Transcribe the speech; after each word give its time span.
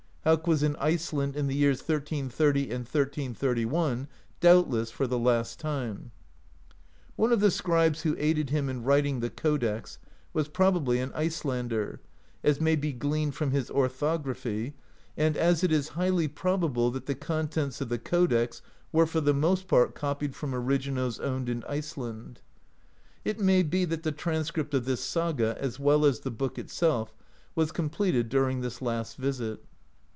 Hauk 0.23 0.45
was 0.45 0.61
in 0.61 0.75
Iceland 0.75 1.35
in 1.35 1.47
the 1.47 1.55
years 1.55 1.79
1330 1.79 2.61
and 2.65 2.85
1331, 2.85 4.07
doubtless 4.39 4.91
for 4.91 5.07
the 5.07 5.17
last 5.17 5.59
time. 5.59 6.11
One 7.15 7.31
of 7.31 7.39
the 7.39 7.49
scribes 7.49 8.03
who 8.03 8.15
aided 8.19 8.51
him 8.51 8.69
in 8.69 8.83
writing 8.83 9.19
the 9.19 9.31
codex 9.31 9.97
was 10.31 10.47
probably 10.47 10.99
an 10.99 11.11
Icelander, 11.15 12.01
as 12.43 12.61
may 12.61 12.75
be 12.75 12.93
gleaned 12.93 13.33
from 13.33 13.49
his 13.49 13.71
orthography, 13.71 14.75
and 15.17 15.35
as 15.35 15.63
it 15.63 15.71
is 15.71 15.87
highly 15.97 16.27
probable 16.27 16.91
that 16.91 17.07
the 17.07 17.15
con 17.15 17.47
tents 17.47 17.81
of 17.81 17.89
the 17.89 17.97
codex 17.97 18.61
were 18.91 19.07
for 19.07 19.21
the 19.21 19.33
most 19.33 19.67
part 19.67 19.95
copied 19.95 20.35
from 20.35 20.53
originals 20.53 21.19
owned 21.19 21.49
in 21.49 21.63
Iceland; 21.63 22.41
it 23.25 23.39
may 23.39 23.63
be 23.63 23.85
that 23.85 24.03
the 24.03 24.11
transcript 24.11 24.75
of 24.75 24.85
this 24.85 25.03
saga, 25.03 25.57
as 25.59 25.79
well 25.79 26.05
as 26.05 26.19
the 26.19 26.29
book 26.29 26.59
itself, 26.59 27.11
was 27.55 27.71
completed 27.71 28.29
dur 28.29 28.47
ing 28.47 28.61
this 28.61 28.83
last 28.83 29.17
visit. 29.17 29.65